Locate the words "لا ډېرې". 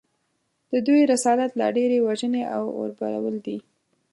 1.59-1.97